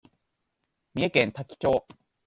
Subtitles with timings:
[0.95, 1.85] 三重県多気町